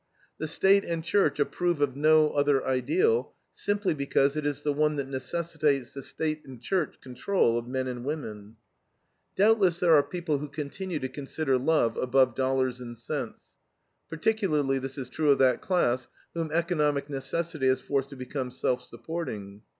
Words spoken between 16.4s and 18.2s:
economic necessity has forced to